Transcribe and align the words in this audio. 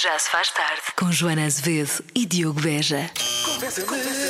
Já 0.00 0.16
se 0.16 0.30
faz 0.30 0.48
tarde. 0.52 0.82
Com 0.96 1.10
Joana 1.10 1.44
Azevedo 1.44 2.04
e 2.14 2.24
Diogo 2.24 2.60
Beja. 2.60 3.10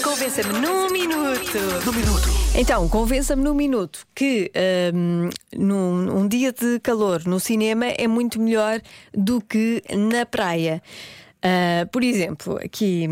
Convença-me 0.02 0.60
num 0.60 0.90
minuto. 0.90 1.58
Num 1.84 1.92
minuto. 1.92 2.28
Então, 2.54 2.88
convença-me 2.88 3.42
num 3.42 3.52
minuto 3.52 4.06
que 4.14 4.50
hum, 4.94 5.28
num 5.54 6.20
um 6.20 6.26
dia 6.26 6.52
de 6.52 6.80
calor 6.80 7.22
no 7.26 7.38
cinema 7.38 7.84
é 7.84 8.08
muito 8.08 8.40
melhor 8.40 8.80
do 9.12 9.42
que 9.42 9.82
na 9.94 10.24
praia. 10.24 10.82
Ah, 11.42 11.86
por 11.92 12.02
exemplo, 12.02 12.58
aqui 12.64 13.06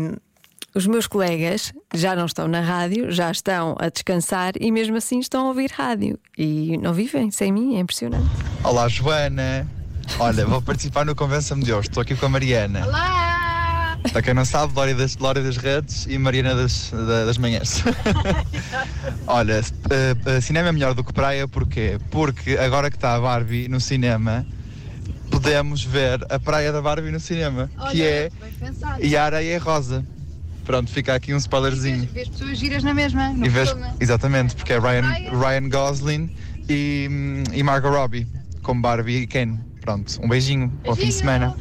os 0.73 0.87
meus 0.87 1.05
colegas 1.05 1.71
já 1.93 2.15
não 2.15 2.25
estão 2.25 2.47
na 2.47 2.61
rádio, 2.61 3.11
já 3.11 3.29
estão 3.29 3.75
a 3.77 3.87
descansar 3.89 4.53
e 4.59 4.71
mesmo 4.71 4.97
assim 4.97 5.19
estão 5.19 5.45
a 5.45 5.49
ouvir 5.49 5.69
rádio. 5.69 6.17
E 6.35 6.75
não 6.79 6.91
vivem 6.91 7.29
sem 7.29 7.51
mim, 7.51 7.75
é 7.75 7.81
impressionante. 7.81 8.25
Olá, 8.63 8.87
Joana. 8.87 9.76
Olha, 10.19 10.45
vou 10.45 10.61
participar 10.61 11.05
no 11.05 11.15
Convença-me 11.15 11.63
de 11.63 11.73
hoje. 11.73 11.89
Estou 11.89 12.01
aqui 12.01 12.15
com 12.15 12.25
a 12.25 12.29
Mariana. 12.29 12.85
Olá! 12.85 13.97
Para 14.11 14.21
quem 14.21 14.33
não 14.33 14.45
sabe, 14.45 14.73
Lória 14.73 14.95
das, 14.95 15.17
Lória 15.17 15.43
das 15.43 15.57
Redes 15.57 16.05
e 16.09 16.17
Mariana 16.17 16.55
das, 16.55 16.91
da- 16.91 17.25
das 17.25 17.37
Manhãs. 17.37 17.83
Olha, 19.27 19.61
eh, 19.89 20.15
eh, 20.25 20.41
cinema 20.41 20.69
é 20.69 20.71
melhor 20.71 20.93
do 20.93 21.03
que 21.03 21.11
praia, 21.13 21.47
porquê? 21.47 21.99
Porque 22.09 22.51
agora 22.57 22.89
que 22.89 22.95
está 22.95 23.15
a 23.15 23.19
Barbie 23.19 23.67
no 23.67 23.81
cinema, 23.81 24.45
podemos 25.29 25.83
ver 25.83 26.25
a 26.29 26.39
praia 26.39 26.71
da 26.71 26.81
Barbie 26.81 27.11
no 27.11 27.19
cinema, 27.19 27.69
que 27.91 28.01
é. 28.01 28.29
E 29.01 29.17
a 29.17 29.25
areia 29.25 29.55
é 29.55 29.57
rosa. 29.57 30.05
Pronto, 30.63 30.89
fica 30.91 31.13
aqui 31.15 31.33
um 31.33 31.37
spoilerzinho. 31.37 32.07
Vês 32.13 32.29
pessoas 32.29 32.57
giras 32.57 32.83
na 32.83 32.93
mesma, 32.93 33.29
no 33.29 33.45
E 33.45 33.49
vês, 33.49 33.69
filme. 33.69 33.87
exatamente, 33.99 34.55
porque 34.55 34.73
é 34.73 34.79
Ryan. 34.79 35.01
Ryan 35.37 35.69
Gosling 35.69 36.35
e, 36.69 37.09
e 37.53 37.63
Margot 37.63 37.89
Robbie, 37.89 38.27
com 38.61 38.79
Barbie 38.79 39.21
e 39.23 39.27
Ken. 39.27 39.57
Pronto, 39.87 40.19
um 40.21 40.27
beijinho, 40.27 40.67
bom 40.83 40.93
fim 40.93 41.05
de 41.05 41.13
semana. 41.13 41.55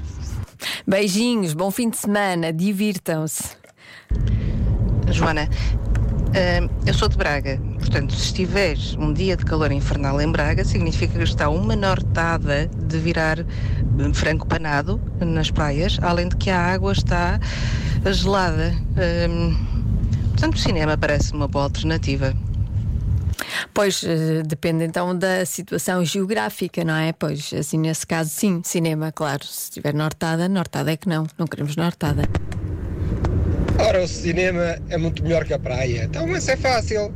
Beijinhos, 0.84 1.54
bom 1.54 1.70
fim 1.70 1.88
de 1.88 1.96
semana, 1.96 2.52
divirtam-se. 2.52 3.56
Joana, 5.12 5.48
hum, 6.30 6.68
eu 6.84 6.92
sou 6.92 7.08
de 7.08 7.16
Braga, 7.16 7.62
portanto, 7.78 8.12
se 8.16 8.24
estiveres 8.24 8.96
um 8.96 9.12
dia 9.12 9.36
de 9.36 9.44
calor 9.44 9.70
infernal 9.70 10.20
em 10.20 10.28
Braga, 10.28 10.64
significa 10.64 11.16
que 11.16 11.22
está 11.22 11.48
uma 11.48 11.76
nortada 11.76 12.66
de 12.66 12.98
virar 12.98 13.38
hum, 13.38 14.12
frango 14.12 14.44
panado 14.44 15.00
nas 15.20 15.48
praias, 15.48 15.96
além 16.02 16.28
de 16.28 16.34
que 16.34 16.50
a 16.50 16.60
água 16.60 16.90
está 16.90 17.38
gelada. 18.04 18.74
Hum, 19.30 19.56
portanto, 20.30 20.56
o 20.56 20.58
cinema 20.58 20.98
parece 20.98 21.32
uma 21.32 21.46
boa 21.46 21.66
alternativa. 21.66 22.34
Pois 23.72 24.02
eh, 24.04 24.42
depende 24.44 24.84
então 24.84 25.16
da 25.16 25.44
situação 25.44 26.04
geográfica, 26.04 26.84
não 26.84 26.96
é? 26.96 27.12
Pois 27.12 27.52
assim, 27.52 27.78
nesse 27.78 28.06
caso, 28.06 28.30
sim, 28.30 28.62
cinema, 28.64 29.12
claro. 29.12 29.44
Se 29.44 29.64
estiver 29.64 29.94
nortada, 29.94 30.48
nortada 30.48 30.92
é 30.92 30.96
que 30.96 31.08
não, 31.08 31.26
não 31.38 31.46
queremos 31.46 31.76
nortada. 31.76 32.22
Ora, 33.78 34.02
o 34.02 34.08
cinema 34.08 34.78
é 34.88 34.96
muito 34.96 35.22
melhor 35.22 35.44
que 35.44 35.52
a 35.52 35.58
praia. 35.58 36.04
Então, 36.04 36.28
isso 36.34 36.50
é 36.50 36.56
fácil. 36.56 37.12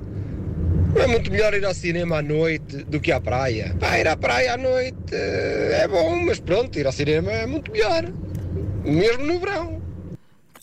Não 0.95 1.03
é 1.03 1.07
muito 1.07 1.31
melhor 1.31 1.55
ir 1.55 1.65
ao 1.65 1.73
cinema 1.73 2.19
à 2.19 2.23
noite 2.23 2.85
do 2.85 3.01
que 3.01 3.13
à 3.13 3.21
praia. 3.21 3.75
Pá, 3.79 3.99
ir 3.99 4.09
à 4.09 4.17
praia 4.17 4.55
à 4.55 4.57
noite 4.57 4.97
eh, 5.13 5.81
é 5.85 5.89
bom, 5.89 6.25
mas 6.27 6.41
pronto, 6.41 6.79
ir 6.79 6.87
ao 6.87 6.93
cinema 6.93 7.31
é 7.31 7.47
muito 7.47 7.71
melhor. 7.71 8.05
Mesmo 8.85 9.25
no 9.25 9.39
verão. 9.39 9.81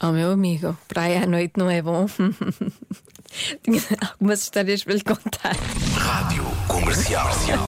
Oh, 0.04 0.12
meu 0.12 0.32
amigo, 0.32 0.78
praia 0.88 1.24
à 1.24 1.26
noite 1.26 1.54
não 1.58 1.70
é 1.70 1.82
bom. 1.82 2.06
Tinha 3.64 3.82
algumas 4.02 4.42
histórias 4.42 4.84
para 4.84 4.94
lhe 4.94 5.04
contar. 5.04 5.56
Rádio 5.96 6.44
Comercial. 6.68 7.28